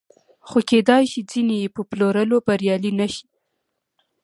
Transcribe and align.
خو 0.47 0.57
کېدای 0.69 1.03
شي 1.11 1.21
ځینې 1.31 1.55
یې 1.61 1.69
په 1.75 1.81
پلورلو 1.89 2.37
بریالي 2.47 2.91
نشي 2.99 3.25